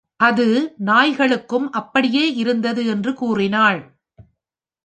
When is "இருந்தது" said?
2.33-2.85